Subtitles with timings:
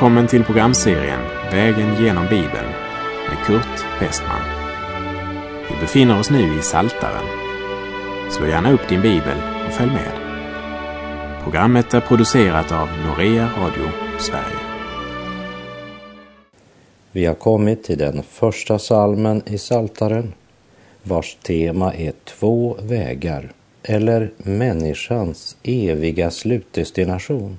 [0.00, 2.68] Välkommen till programserien Vägen genom Bibeln
[3.28, 4.40] med Kurt Westman.
[5.68, 7.24] Vi befinner oss nu i Saltaren.
[8.30, 10.12] Slå gärna upp din bibel och följ med.
[11.42, 14.58] Programmet är producerat av Norea Radio Sverige.
[17.12, 20.32] Vi har kommit till den första salmen i Saltaren
[21.02, 27.58] vars tema är två vägar eller människans eviga slutdestination.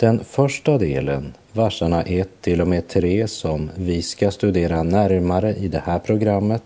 [0.00, 5.68] Den första delen, verserna 1 till och med 3 som vi ska studera närmare i
[5.68, 6.62] det här programmet,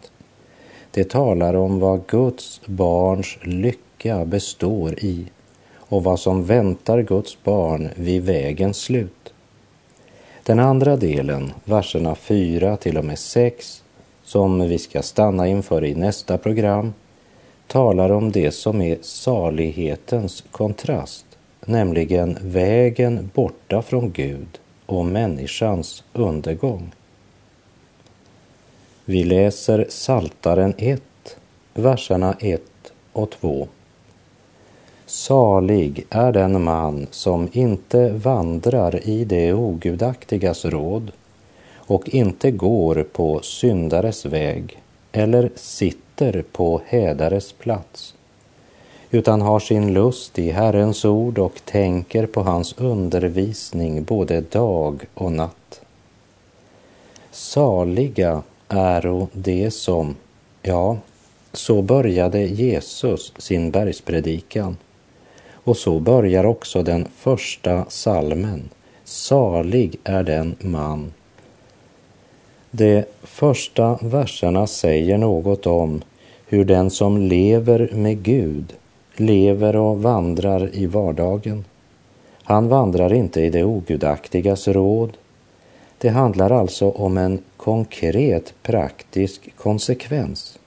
[0.91, 5.27] det talar om vad Guds barns lycka består i
[5.75, 9.33] och vad som väntar Guds barn vid vägens slut.
[10.43, 13.83] Den andra delen, verserna 4 till och med 6,
[14.25, 16.95] som vi ska stanna inför i nästa program,
[17.67, 21.24] talar om det som är salighetens kontrast
[21.67, 26.93] nämligen vägen borta från Gud och människans undergång.
[29.05, 31.03] Vi läser Saltaren 1,
[31.75, 32.63] verserna 1
[33.13, 33.69] och 2.
[35.07, 41.13] Salig är den man som inte vandrar i det ogudaktigas råd
[41.75, 48.15] och inte går på syndares väg eller sitter på hädares plats
[49.15, 55.33] utan har sin lust i Herrens ord och tänker på hans undervisning både dag och
[55.33, 55.81] natt.
[57.31, 60.17] Saliga äro de som,
[60.63, 60.97] ja,
[61.53, 64.77] så började Jesus sin bergspredikan.
[65.53, 68.69] Och så börjar också den första salmen.
[69.05, 71.13] Salig är den man.
[72.71, 76.03] De första verserna säger något om
[76.47, 78.75] hur den som lever med Gud
[79.17, 81.65] lever och vandrar i vardagen.
[82.43, 85.17] Han vandrar inte i det ogudaktigas råd.
[85.99, 90.59] Det handlar alltså om en konkret praktisk konsekvens.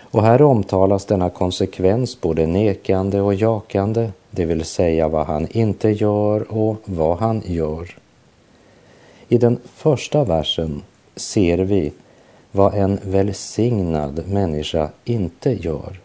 [0.00, 5.88] Och här omtalas denna konsekvens både nekande och jakande, det vill säga vad han inte
[5.88, 7.96] gör och vad han gör.
[9.28, 10.82] I den första versen
[11.16, 11.92] ser vi
[12.50, 16.01] vad en välsignad människa inte gör.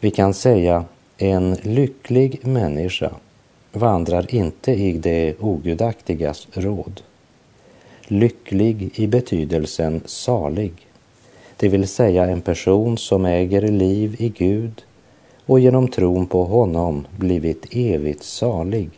[0.00, 0.84] Vi kan säga
[1.18, 3.10] en lycklig människa
[3.72, 7.00] vandrar inte i det ogudaktigas råd.
[8.02, 10.72] Lycklig i betydelsen salig,
[11.56, 14.84] det vill säga en person som äger liv i Gud
[15.46, 18.90] och genom tron på honom blivit evigt salig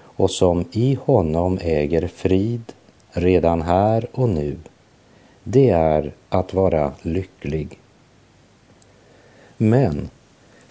[0.00, 2.72] och som i honom äger frid
[3.10, 4.56] redan här och nu.
[5.44, 7.78] Det är att vara lycklig.
[9.56, 10.10] Men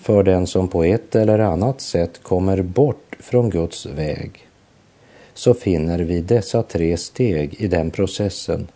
[0.08, 4.48] för den som på ett eller annat sätt kommer bort från Guds väg
[5.34, 8.68] så finner vi dessa tre steg i den processen.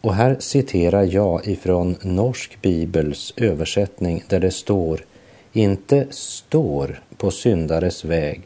[0.00, 5.04] Och här citerar jag ifrån Norsk Bibels översättning där det står
[5.52, 8.42] inte står på syndares väg.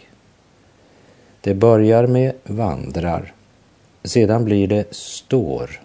[1.41, 3.33] Det börjar med vandrar,
[4.05, 5.81] sedan blir det står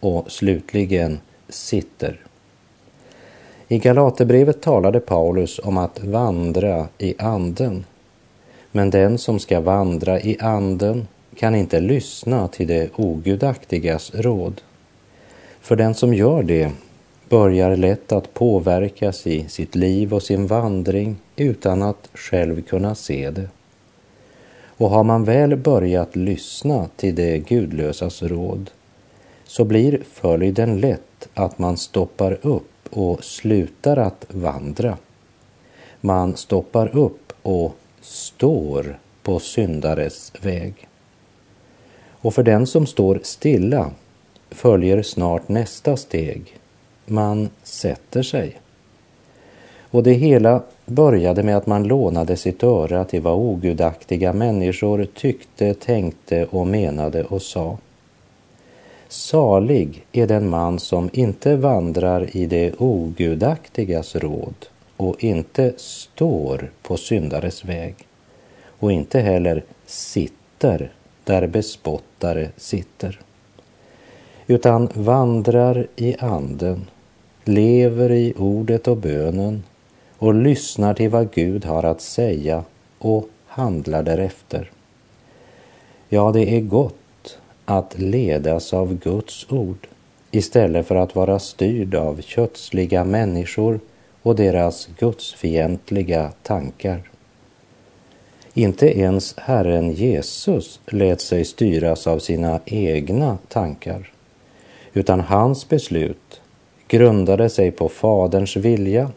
[0.00, 2.20] och slutligen sitter.
[3.68, 7.84] I Galaterbrevet talade Paulus om att vandra i anden.
[8.72, 14.60] Men den som ska vandra i anden kan inte lyssna till det ogudaktigas råd.
[15.60, 16.70] För den som gör det
[17.28, 23.30] börjar lätt att påverkas i sitt liv och sin vandring utan att själv kunna se
[23.30, 23.48] det.
[24.76, 28.70] Och har man väl börjat lyssna till det gudlösas råd
[29.44, 34.98] så blir följden lätt att man stoppar upp och slutar att vandra.
[36.00, 40.88] Man stoppar upp och står på syndares väg.
[42.20, 43.90] Och för den som står stilla
[44.50, 46.58] följer snart nästa steg.
[47.06, 48.60] Man sätter sig.
[49.90, 55.74] Och det hela började med att man lånade sitt öra till vad ogudaktiga människor tyckte,
[55.74, 57.78] tänkte och menade och sa.
[59.08, 64.66] Salig är den man som inte vandrar i det ogudaktigas råd
[64.96, 67.94] och inte står på syndares väg
[68.78, 70.92] och inte heller sitter
[71.24, 73.20] där bespottare sitter
[74.46, 76.86] utan vandrar i anden,
[77.44, 79.62] lever i ordet och bönen
[80.18, 82.64] och lyssnar till vad Gud har att säga
[82.98, 84.70] och handlar därefter.
[86.08, 86.94] Ja, det är gott
[87.66, 89.86] att ledas av Guds ord
[90.30, 93.80] istället för att vara styrd av kötsliga människor
[94.22, 97.10] och deras gudsfientliga tankar.
[98.54, 104.12] Inte ens Herren Jesus lät sig styras av sina egna tankar,
[104.92, 106.40] utan hans beslut
[106.88, 109.10] grundade sig på Faderns vilja.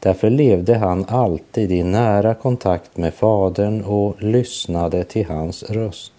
[0.00, 6.12] Därför levde han alltid i nära kontakt med Fadern och lyssnade till hans röst.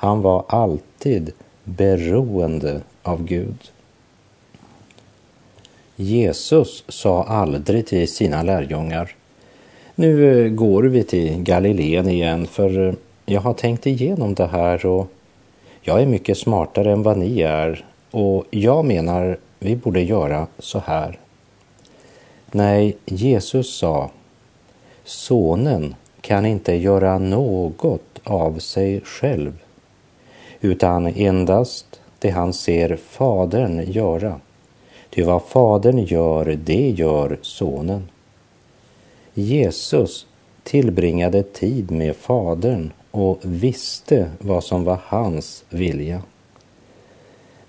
[0.00, 1.32] Han var alltid
[1.64, 3.70] beroende av Gud.
[5.96, 9.14] Jesus sa aldrig till sina lärjungar
[10.00, 12.94] nu eh, går vi till Galileen igen för eh,
[13.26, 15.06] jag har tänkt igenom det här och
[15.82, 20.78] jag är mycket smartare än vad ni är och jag menar vi borde göra så
[20.78, 21.18] här.
[22.50, 24.10] Nej, Jesus sa
[25.04, 29.52] Sonen kan inte göra något av sig själv
[30.60, 34.40] utan endast det han ser Fadern göra.
[35.10, 38.08] Ty vad Fadern gör, det gör Sonen.
[39.34, 40.26] Jesus
[40.62, 46.22] tillbringade tid med Fadern och visste vad som var hans vilja.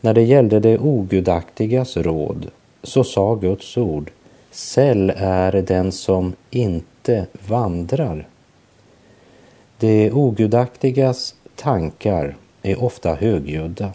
[0.01, 2.47] När det gällde det ogudaktigas råd
[2.83, 4.11] så sa Guds ord
[4.51, 8.27] Säll är den som inte vandrar.
[9.77, 13.91] Det ogudaktigas tankar är ofta högljudda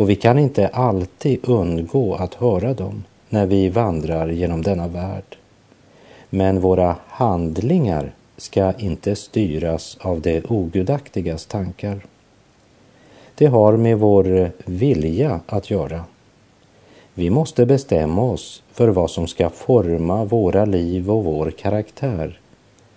[0.00, 5.36] och vi kan inte alltid undgå att höra dem när vi vandrar genom denna värld.
[6.30, 12.00] Men våra handlingar ska inte styras av det ogudaktigas tankar.
[13.34, 16.04] Det har med vår vilja att göra.
[17.14, 22.40] Vi måste bestämma oss för vad som ska forma våra liv och vår karaktär,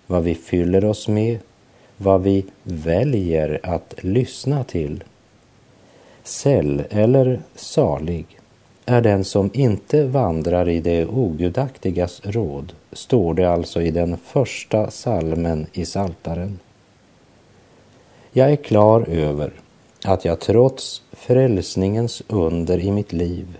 [0.07, 1.39] vad vi fyller oss med,
[2.03, 5.03] vad vi väljer att lyssna till.
[6.23, 8.39] Säll eller salig
[8.85, 14.91] är den som inte vandrar i det ogudaktigas råd, står det alltså i den första
[14.91, 16.59] salmen i Saltaren.
[18.31, 19.51] Jag är klar över
[20.05, 23.57] att jag trots frälsningens under i mitt liv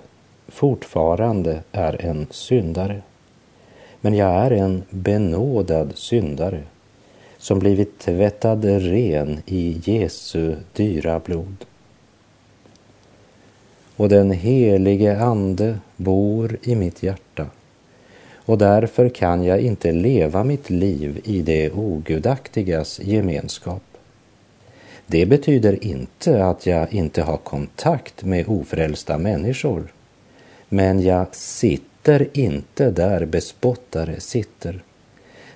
[0.47, 3.01] fortfarande är en syndare.
[4.01, 6.63] Men jag är en benådad syndare
[7.43, 11.65] som blivit tvättad ren i Jesu dyra blod
[13.95, 17.47] och den helige Ande bor i mitt hjärta
[18.45, 23.83] och därför kan jag inte leva mitt liv i det ogudaktigas gemenskap.
[25.07, 29.93] Det betyder inte att jag inte har kontakt med ofrälsta människor,
[30.69, 34.83] men jag sitter inte där bespottare sitter.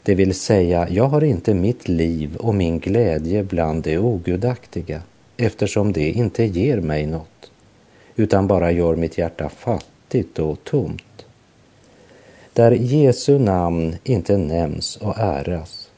[0.07, 5.01] Det vill säga, jag har inte mitt liv och min glädje bland det ogudaktiga
[5.37, 7.51] eftersom det inte ger mig något
[8.15, 11.25] utan bara gör mitt hjärta fattigt och tomt.
[12.53, 15.89] Där Jesu namn inte nämns och äras,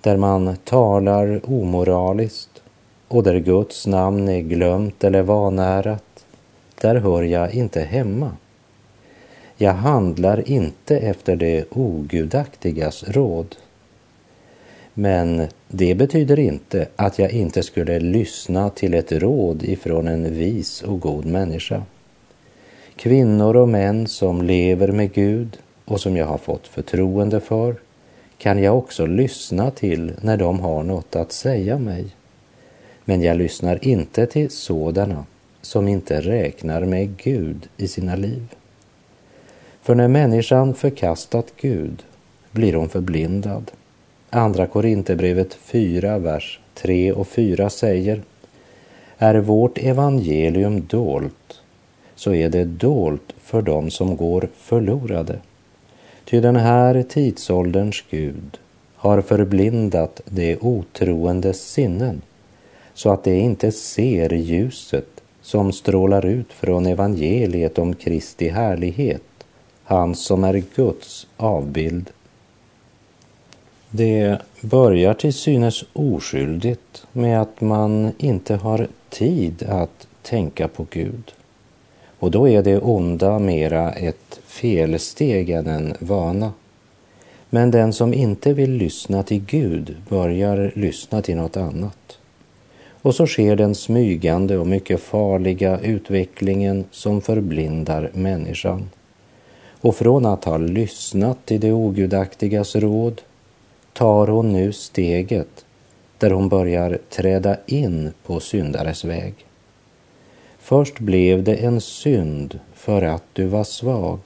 [0.00, 2.62] där man talar omoraliskt
[3.08, 6.24] och där Guds namn är glömt eller vanärat,
[6.80, 8.36] där hör jag inte hemma.
[9.56, 13.56] Jag handlar inte efter det ogudaktigas råd.
[14.94, 20.82] Men det betyder inte att jag inte skulle lyssna till ett råd ifrån en vis
[20.82, 21.82] och god människa.
[22.96, 27.74] Kvinnor och män som lever med Gud och som jag har fått förtroende för
[28.38, 32.04] kan jag också lyssna till när de har något att säga mig.
[33.04, 35.24] Men jag lyssnar inte till sådana
[35.62, 38.46] som inte räknar med Gud i sina liv.
[39.82, 42.02] För när människan förkastat Gud
[42.50, 43.70] blir hon förblindad
[44.30, 48.22] Andra Korinthierbrevet 4, vers 3 och 4 säger
[49.18, 51.60] Är vårt evangelium dolt
[52.14, 55.38] så är det dolt för dem som går förlorade.
[56.24, 58.58] Ty den här tidsålderns Gud
[58.96, 62.22] har förblindat de otroendes sinnen
[62.94, 69.22] så att de inte ser ljuset som strålar ut från evangeliet om Kristi härlighet,
[69.92, 72.10] han som är Guds avbild
[73.94, 81.32] det börjar till synes oskyldigt med att man inte har tid att tänka på Gud.
[82.18, 86.52] Och då är det onda mera ett felsteg än en vana.
[87.50, 92.18] Men den som inte vill lyssna till Gud börjar lyssna till något annat.
[93.02, 98.90] Och så sker den smygande och mycket farliga utvecklingen som förblindar människan.
[99.82, 103.20] Och från att ha lyssnat till det ogudaktigas råd
[103.92, 105.64] tar hon nu steget
[106.18, 109.34] där hon börjar träda in på syndares väg.
[110.58, 114.18] Först blev det en synd för att du var svag.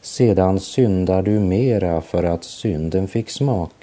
[0.00, 3.74] Sedan syndar du mera för att synden fick smak.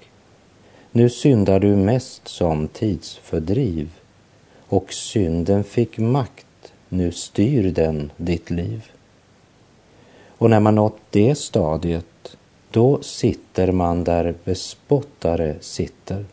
[0.92, 3.90] Nu syndar du mest som tidsfördriv
[4.68, 8.92] och synden fick makt, nu styr den ditt liv.
[10.40, 12.38] Och när man nått det stadiet,
[12.72, 16.26] då sitter man där bespottare sitter.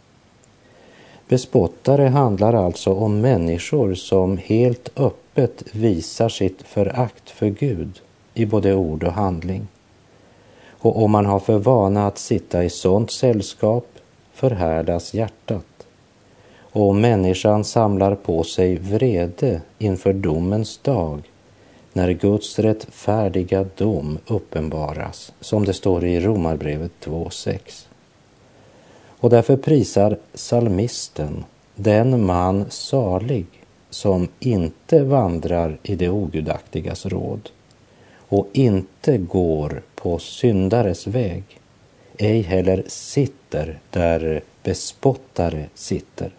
[1.28, 8.00] Bespottare handlar alltså om människor som helt öppet visar sitt förakt för Gud
[8.34, 9.66] i både ord och handling.
[10.70, 13.86] Och om man har för vana att sitta i sådant sällskap
[14.32, 15.86] förhärdas hjärtat.
[16.58, 21.22] Och människan samlar på sig vrede inför domens dag
[21.96, 27.86] när Guds rättfärdiga dom uppenbaras, som det står i Romarbrevet 2.6.
[29.08, 33.46] Och därför prisar salmisten den man salig
[33.90, 37.50] som inte vandrar i det ogudaktigas råd
[38.28, 41.44] och inte går på syndares väg,
[42.18, 46.30] ej heller sitter där bespottare sitter.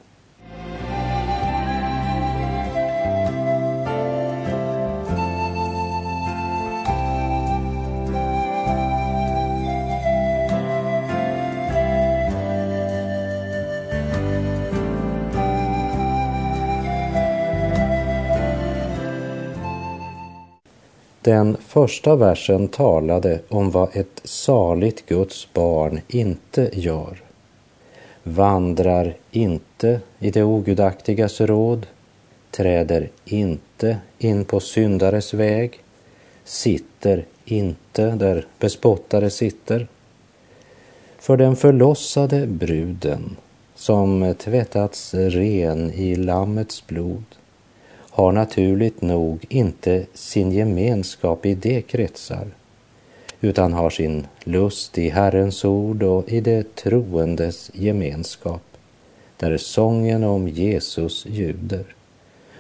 [21.27, 27.21] Den första versen talade om vad ett saligt Guds barn inte gör.
[28.23, 31.87] Vandrar inte i det ogudaktigas råd,
[32.51, 35.79] träder inte in på syndares väg,
[36.43, 39.87] sitter inte där bespottare sitter.
[41.19, 43.35] För den förlossade bruden
[43.75, 47.23] som tvättats ren i Lammets blod
[48.17, 52.47] har naturligt nog inte sin gemenskap i de kretsar
[53.41, 58.61] utan har sin lust i Herrens ord och i det troendes gemenskap
[59.37, 61.95] där sången om Jesus ljuder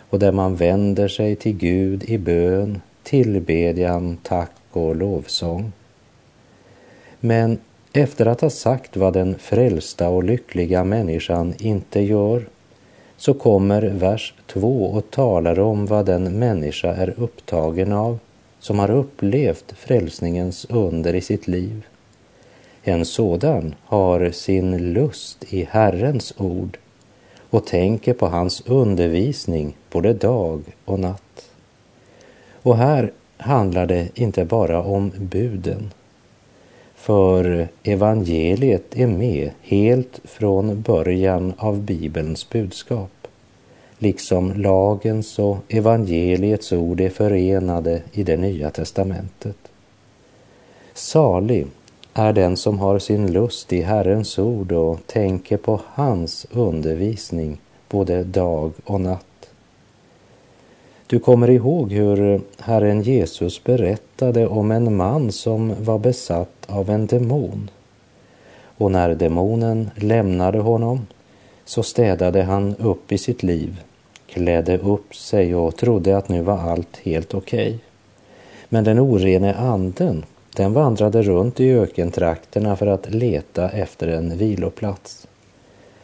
[0.09, 5.71] och där man vänder sig till Gud i bön, tillbedjan, tack och lovsång.
[7.19, 7.57] Men
[7.93, 12.45] efter att ha sagt vad den frälsta och lyckliga människan inte gör
[13.17, 18.19] så kommer vers 2 och talar om vad den människa är upptagen av
[18.59, 21.85] som har upplevt frälsningens under i sitt liv.
[22.83, 26.77] En sådan har sin lust i Herrens ord
[27.49, 31.49] och tänker på hans undervisning både dag och natt.
[32.61, 35.91] Och här handlar det inte bara om buden
[37.07, 43.27] för evangeliet är med helt från början av Bibelns budskap,
[43.97, 49.57] liksom lagens och evangeliets ord är förenade i det nya testamentet.
[50.93, 51.67] Salig
[52.13, 57.57] är den som har sin lust i Herrens ord och tänker på hans undervisning
[57.89, 59.26] både dag och natt.
[61.09, 67.07] Du kommer ihåg hur Herren Jesus berättade om en man som var besatt av en
[67.07, 67.69] demon.
[68.77, 71.07] Och när demonen lämnade honom
[71.65, 73.81] så städade han upp i sitt liv,
[74.27, 77.67] klädde upp sig och trodde att nu var allt helt okej.
[77.67, 77.79] Okay.
[78.69, 85.27] Men den orene anden, den vandrade runt i ökentrakterna för att leta efter en viloplats.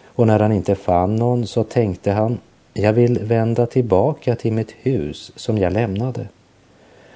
[0.05, 2.38] Och när han inte fann någon så tänkte han,
[2.74, 6.27] jag vill vända tillbaka till mitt hus som jag lämnade.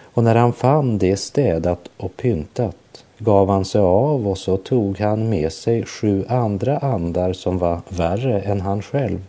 [0.02, 5.00] Och när han fann det städat och pyntat gav han sig av och så tog
[5.00, 9.24] han med sig sju andra andar som var värre än han själv.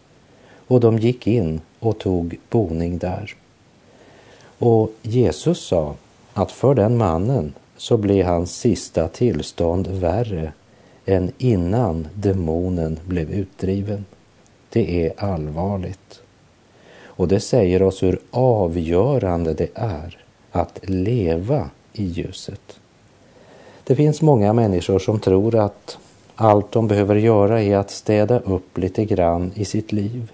[0.66, 3.35] Och de gick in och tog boning där.
[4.58, 5.94] Och Jesus sa
[6.32, 10.52] att för den mannen så blev hans sista tillstånd värre
[11.06, 14.04] än innan demonen blev utdriven.
[14.70, 16.20] Det är allvarligt.
[17.04, 20.18] Och det säger oss hur avgörande det är
[20.50, 22.80] att leva i ljuset.
[23.84, 25.98] Det finns många människor som tror att
[26.34, 30.32] allt de behöver göra är att städa upp lite grann i sitt liv.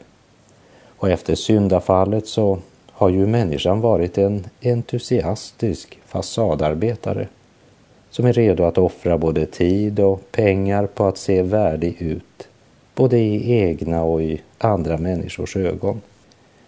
[0.97, 2.59] Och efter syndafallet så
[2.93, 7.29] har ju människan varit en entusiastisk fasadarbetare
[8.11, 12.49] som är redo att offra både tid och pengar på att se värdig ut,
[12.95, 16.01] både i egna och i andra människors ögon.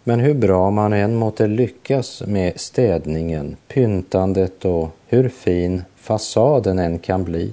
[0.04, 6.98] Men hur bra man än måtte lyckas med städningen, pyntandet och hur fin fasaden än
[6.98, 7.52] kan bli,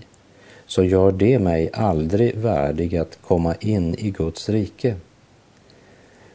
[0.66, 4.96] så gör det mig aldrig värdig att komma in i Guds rike.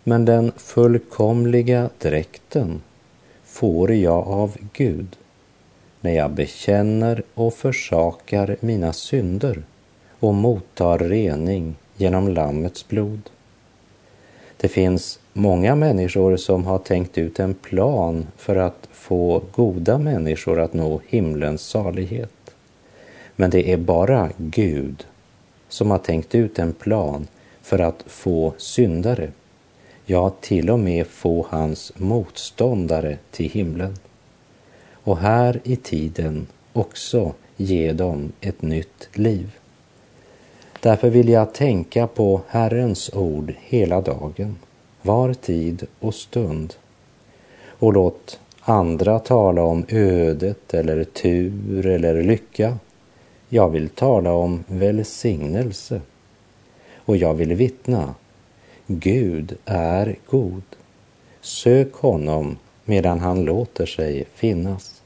[0.04, 2.82] Men den fullkomliga dräkten
[3.44, 5.16] får jag av Gud
[6.00, 9.62] när jag bekänner och försakar mina synder
[10.20, 13.30] och mottar rening genom Lammets blod.
[14.56, 20.60] Det finns många människor som har tänkt ut en plan för att få goda människor
[20.60, 22.54] att nå himlens salighet.
[23.36, 25.06] Men det är bara Gud
[25.68, 27.26] som har tänkt ut en plan
[27.62, 29.30] för att få syndare,
[30.06, 33.96] ja till och med få hans motståndare till himlen.
[34.92, 39.57] Och här i tiden också ge dem ett nytt liv.
[40.80, 44.58] Därför vill jag tänka på Herrens ord hela dagen,
[45.02, 46.74] var tid och stund.
[47.66, 52.78] Och låt andra tala om ödet eller tur eller lycka.
[53.48, 56.00] Jag vill tala om välsignelse.
[56.96, 58.14] Och jag vill vittna,
[58.86, 60.62] Gud är god.
[61.40, 65.02] Sök honom medan han låter sig finnas.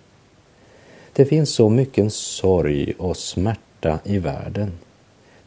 [1.12, 4.72] Det finns så mycket sorg och smärta i världen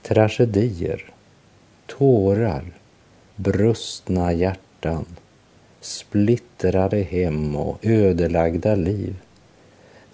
[0.07, 1.03] tragedier,
[1.85, 2.63] tårar,
[3.35, 5.05] brustna hjärtan,
[5.81, 9.15] splittrade hem och ödelagda liv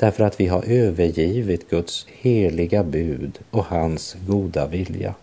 [0.01, 5.15] därför att vi har övergivit Guds heliga bud och hans goda vilja.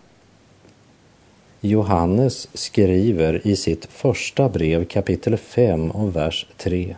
[1.61, 6.95] Johannes skriver i sitt första brev kapitel 5 och vers 3.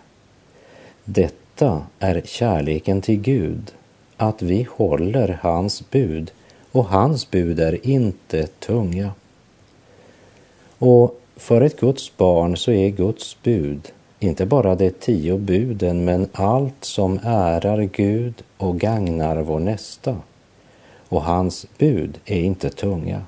[1.06, 3.72] Detta är kärleken till Gud,
[4.18, 6.32] att vi håller hans bud
[6.72, 9.12] och hans bud är inte tunga.
[10.78, 16.28] Och för ett Guds barn så är Guds bud inte bara de tio buden men
[16.32, 20.18] allt som ärar Gud och gagnar vår nästa.
[21.10, 23.22] Och hans bud är inte tunga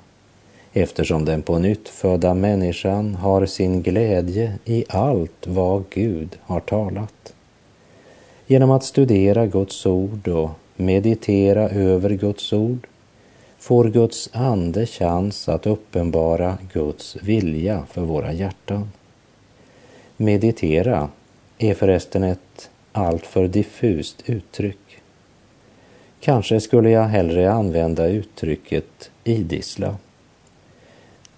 [0.72, 7.34] eftersom den på nytt födda människan har sin glädje i allt vad Gud har talat.
[8.46, 12.86] Genom att studera Guds ord och meditera över Guds ord
[13.64, 18.90] får Guds ande chans att uppenbara Guds vilja för våra hjärtan.
[20.16, 21.08] Meditera
[21.58, 25.00] är förresten ett alltför diffust uttryck.
[26.20, 29.96] Kanske skulle jag hellre använda uttrycket idissla.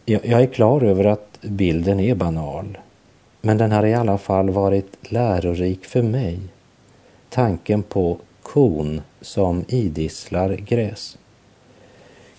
[0.04, 2.78] Jag är klar över att bilden är banal,
[3.40, 6.40] men den har i alla fall varit lärorik för mig.
[7.28, 11.18] Tanken på kon som idisslar gräs.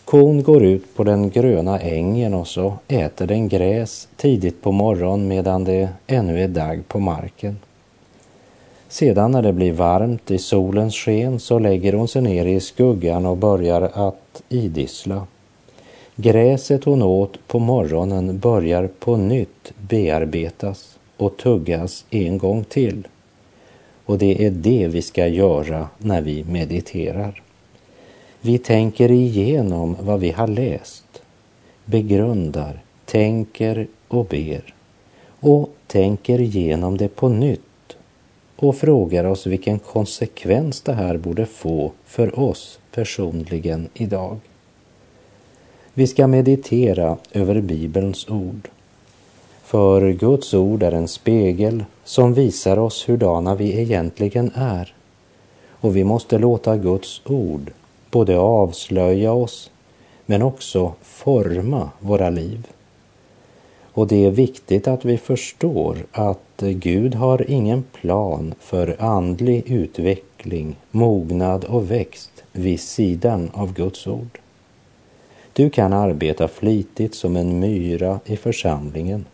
[0.07, 5.27] Kon går ut på den gröna ängen och så äter den gräs tidigt på morgonen
[5.27, 7.57] medan det ännu är dagg på marken.
[8.87, 13.25] Sedan när det blir varmt i solens sken så lägger hon sig ner i skuggan
[13.25, 15.27] och börjar att idissla.
[16.15, 23.07] Gräset hon åt på morgonen börjar på nytt bearbetas och tuggas en gång till.
[24.05, 27.41] Och det är det vi ska göra när vi mediterar.
[28.41, 31.21] Vi tänker igenom vad vi har läst,
[31.85, 34.73] begrundar, tänker och ber
[35.39, 37.61] och tänker igenom det på nytt
[38.55, 44.37] och frågar oss vilken konsekvens det här borde få för oss personligen idag.
[45.93, 48.69] Vi ska meditera över Bibelns ord.
[49.63, 54.93] För Guds ord är en spegel som visar oss hurdana vi egentligen är.
[55.69, 57.71] Och vi måste låta Guds ord
[58.11, 59.71] både avslöja oss
[60.25, 62.67] men också forma våra liv.
[63.97, 70.75] Och det är viktigt att vi förstår att Gud har ingen plan för andlig utveckling,
[70.91, 74.39] mognad och växt vid sidan av Guds ord.
[75.53, 79.25] Du kan arbeta flitigt som en myra i församlingen.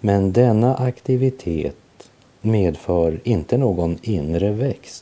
[0.00, 1.76] Men denna aktivitet
[2.40, 5.01] medför inte någon inre växt.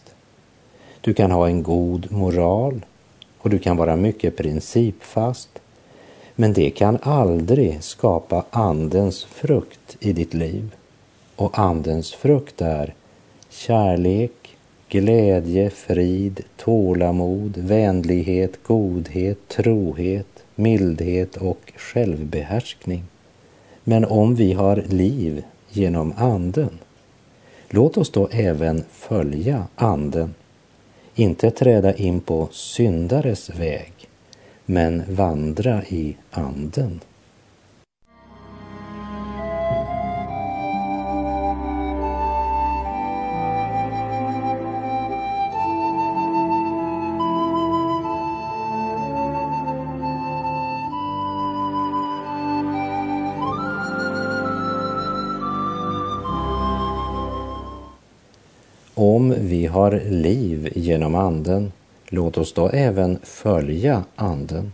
[1.00, 2.86] Du kan ha en god moral
[3.38, 5.48] och du kan vara mycket principfast.
[6.34, 10.74] Men det kan aldrig skapa Andens frukt i ditt liv.
[11.36, 12.94] Och Andens frukt är
[13.48, 14.56] kärlek,
[14.88, 23.04] glädje, frid, tålamod, vänlighet, godhet, trohet, mildhet och självbehärskning.
[23.84, 26.78] Men om vi har liv genom Anden,
[27.68, 30.34] låt oss då även följa Anden
[31.14, 33.92] inte träda in på syndares väg,
[34.66, 37.00] men vandra i anden.
[59.50, 61.72] Vi har liv genom Anden,
[62.08, 64.72] låt oss då även följa Anden.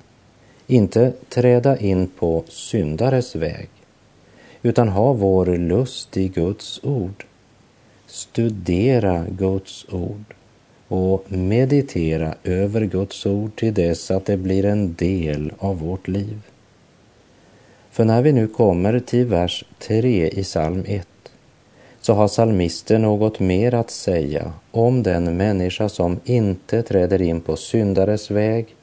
[0.66, 3.68] Inte träda in på syndares väg,
[4.62, 7.24] utan ha vår lust i Guds ord.
[8.06, 10.34] Studera Guds ord
[10.88, 16.40] och meditera över Guds ord till dess att det blir en del av vårt liv.
[17.90, 21.08] För när vi nu kommer till vers 3 i psalm 1
[22.06, 27.56] så har salmisten något mer att säga om den människa som inte träder in på
[27.56, 28.74] syndares väg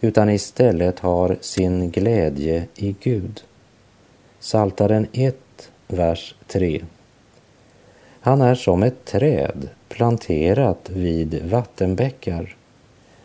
[0.00, 3.42] utan istället har sin glädje i Gud.
[4.40, 5.36] Saltaren 1,
[5.88, 6.84] vers 3.
[8.20, 12.56] Han är som ett träd planterat vid vattenbäckar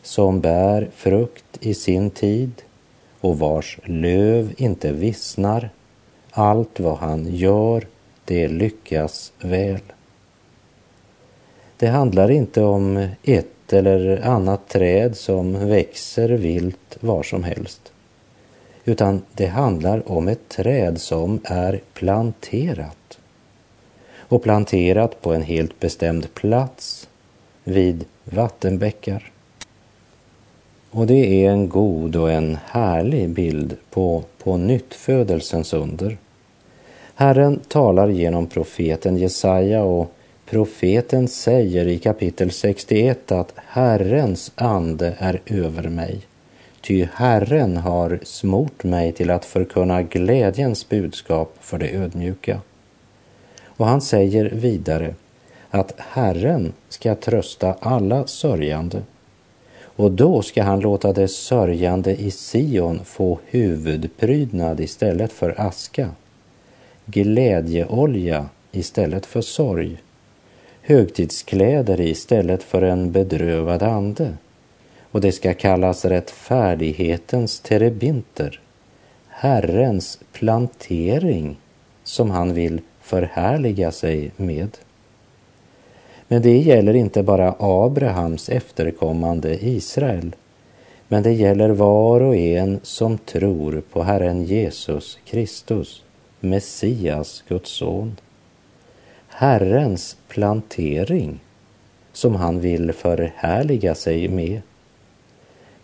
[0.02, 2.52] som bär frukt i sin tid
[3.20, 5.70] och vars löv inte vissnar.
[6.32, 7.86] Allt vad han gör,
[8.30, 9.82] det lyckas väl.
[11.78, 17.92] Det handlar inte om ett eller annat träd som växer vilt var som helst,
[18.86, 23.20] utan det handlar om ett träd som är planterat
[24.18, 27.10] och planterat på en helt bestämd plats
[27.64, 29.32] vid vattenbäckar.
[30.92, 36.18] Och det är en god och en härlig bild på på nyttfödelsens under.
[37.20, 40.12] Herren talar genom profeten Jesaja och
[40.46, 46.22] profeten säger i kapitel 61 att Herrens ande är över mig.
[46.82, 52.62] Ty Herren har smort mig till att förkunna glädjens budskap för de ödmjuka.
[53.66, 55.16] Och han säger vidare
[55.70, 59.02] att Herren ska trösta alla sörjande
[59.82, 66.10] och då ska han låta det sörjande i Sion få huvudprydnad istället för aska,
[67.12, 69.98] glädjeolja istället för sorg,
[70.82, 74.34] högtidskläder istället för en bedrövad ande.
[75.12, 78.60] Och det ska kallas rättfärdighetens terebinter,
[79.28, 81.58] Herrens plantering
[82.04, 84.78] som han vill förhärliga sig med.
[86.28, 90.36] Men det gäller inte bara Abrahams efterkommande Israel,
[91.08, 96.04] men det gäller var och en som tror på Herren Jesus Kristus,
[96.40, 98.16] Messias, Guds son.
[99.28, 101.40] Herrens plantering
[102.14, 104.62] som han vill förhärliga sig med.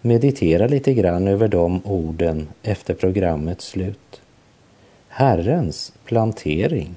[0.02, 4.22] Meditera lite grann över de orden efter programmets slut.
[5.08, 6.96] Herrens plantering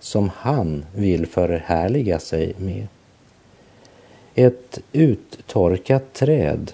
[0.00, 2.86] som han vill förhärliga sig med.
[4.34, 6.72] Ett uttorkat träd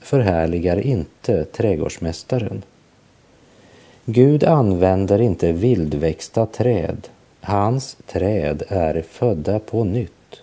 [0.00, 2.62] förhärligar inte trädgårdsmästaren.
[4.06, 7.08] Gud använder inte vildväxta träd.
[7.40, 10.42] Hans träd är födda på nytt,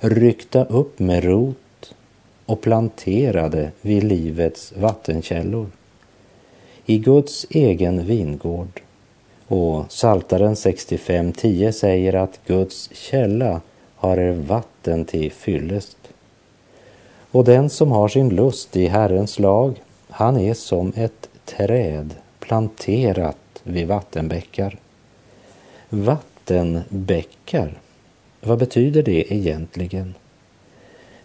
[0.00, 1.94] ryckta upp med rot
[2.46, 5.66] och planterade vid livets vattenkällor.
[6.86, 8.80] I Guds egen vingård
[9.46, 13.60] och Saltaren 65.10 säger att Guds källa
[13.96, 15.98] har vatten till fyllest.
[17.30, 22.14] Och den som har sin lust i Herrens lag, han är som ett träd
[22.48, 24.78] planterat vid vattenbäckar.
[25.88, 27.78] Vattenbäckar,
[28.40, 30.14] vad betyder det egentligen?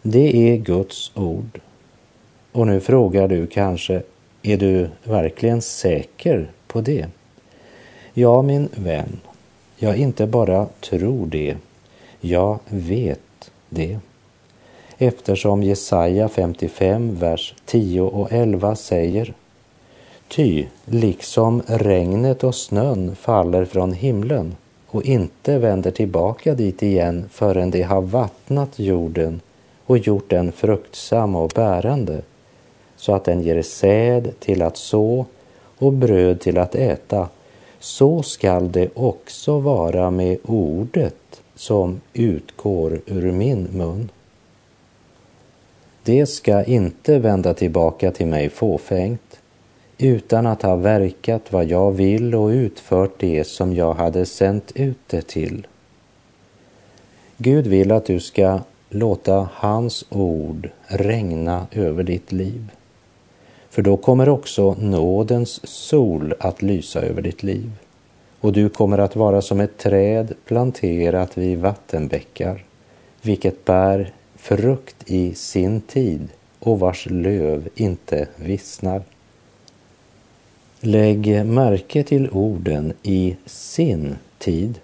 [0.02, 1.60] Det är Guds ord.
[2.52, 4.02] Och nu frågar du kanske,
[4.42, 7.08] är du verkligen säker på det?
[8.14, 9.20] Ja, min vän,
[9.78, 11.58] jag inte bara tror det,
[12.22, 14.00] jag vet det.
[14.98, 19.34] Eftersom Jesaja 55, vers 10 och 11 säger
[20.36, 24.56] Ty liksom regnet och snön faller från himlen
[24.88, 29.42] och inte vänder tillbaka dit igen förrän de har vattnat jorden
[29.86, 32.22] och gjort den fruktsam och bärande
[32.96, 35.26] så att den ger säd till att så
[35.78, 37.30] och bröd till att äta
[37.80, 44.10] så skall det också vara med ordet som utgår ur min mun.
[46.04, 49.22] Det ska inte vända tillbaka till mig fåfängt
[50.04, 54.98] utan att ha verkat vad jag vill och utfört det som jag hade sänt ut
[55.08, 55.68] det till.
[57.38, 62.72] Gud vill att du ska låta hans ord regna över ditt liv.
[63.70, 67.72] För då kommer också nådens sol att lysa över ditt liv
[68.40, 72.64] och du kommer att vara som ett träd planterat vid vattenbäckar,
[73.22, 76.28] vilket bär frukt i sin tid
[76.60, 79.02] och vars löv inte vissnar.
[80.86, 84.80] Lägg märke till orden i sin tid.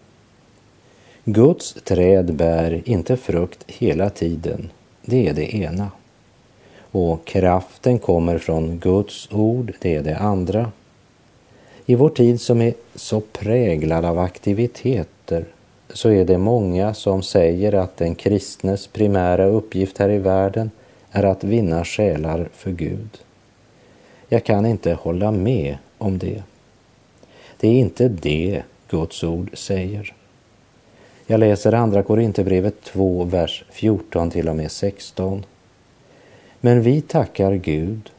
[1.26, 4.70] Guds träd bär inte frukt hela tiden,
[5.02, 5.92] det är det ena.
[6.92, 10.72] Och kraften kommer från Guds ord, det är det andra.
[11.86, 15.46] I vår tid som är så präglad av aktiviteter
[15.90, 20.72] så är det många som säger att den kristnes primära uppgift här i världen
[21.12, 23.18] är att vinna själar för Gud.
[24.30, 26.44] Jag kan inte hålla med om det.
[27.60, 30.14] Det är inte det Guds ord säger.
[31.28, 35.46] Jag läser Andra Korinthierbrevet 2, vers 14 till och med 16.
[36.62, 38.10] Men vi tackar Gud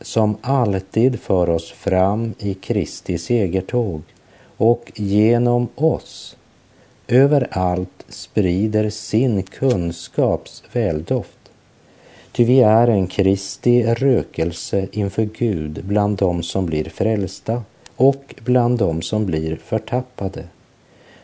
[0.00, 4.02] som alltid för oss fram i Kristi segertåg
[4.56, 6.36] och genom oss
[7.08, 11.39] överallt sprider sin kunskaps väldoft.
[12.32, 17.62] Ty vi är en Kristi rökelse inför Gud bland dem som blir frälsta
[17.96, 20.44] och bland dem som blir förtappade.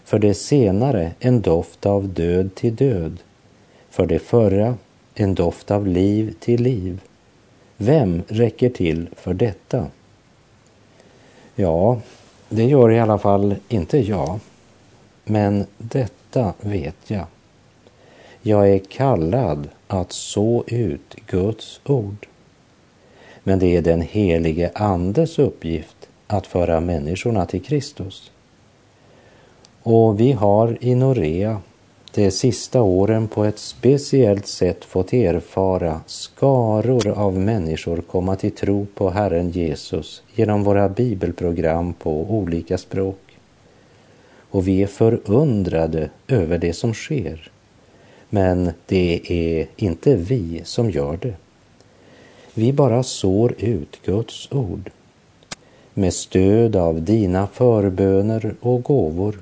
[0.04, 3.18] För det senare en doft av död till död,
[3.90, 4.74] för det förra
[5.14, 7.00] en doft av liv till liv.
[7.76, 9.86] Vem räcker till för detta?
[11.54, 12.00] Ja,
[12.48, 14.40] det gör i alla fall inte jag.
[15.24, 17.26] Men detta vet jag.
[18.46, 22.26] Jag är kallad att så ut Guds ord.
[23.42, 28.30] Men det är den helige Andes uppgift att föra människorna till Kristus.
[29.82, 31.60] Och vi har i Norea
[32.14, 38.86] de sista åren på ett speciellt sätt fått erfara skaror av människor komma till tro
[38.94, 43.38] på Herren Jesus genom våra bibelprogram på olika språk.
[44.50, 47.50] Och vi är förundrade över det som sker.
[48.28, 51.34] Men det är inte vi som gör det.
[52.54, 54.90] Vi bara sår ut Guds ord.
[55.94, 59.40] Med stöd av dina förböner och gåvor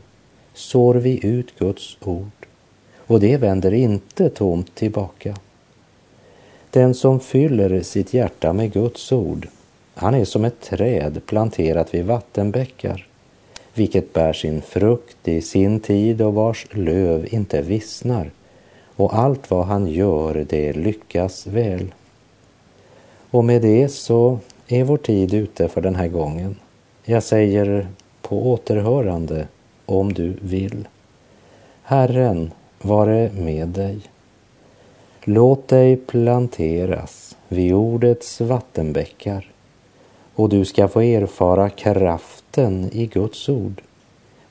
[0.55, 2.47] sår vi ut Guds ord
[3.07, 5.37] och det vänder inte tomt tillbaka.
[6.71, 9.49] Den som fyller sitt hjärta med Guds ord,
[9.95, 13.07] han är som ett träd planterat vid vattenbäckar,
[13.75, 18.31] vilket bär sin frukt i sin tid och vars löv inte vissnar,
[18.97, 21.95] och allt vad han gör, det lyckas väl.
[23.31, 26.57] Och med det så är vår tid ute för den här gången.
[27.05, 27.89] Jag säger
[28.23, 29.49] på återhörande
[29.87, 30.89] om du vill.
[31.83, 32.51] Herren
[32.83, 34.01] vare med dig.
[35.25, 39.51] Låt dig planteras vid ordets vattenbäckar
[40.35, 43.83] och du ska få erfara kraften i Guds ord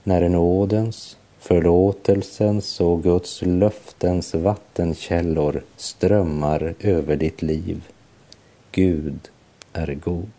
[0.04, 7.84] när nådens, förlåtelsens och Guds löftens vattenkällor strömmar över ditt liv.
[8.72, 9.20] Gud
[9.74, 10.32] är god.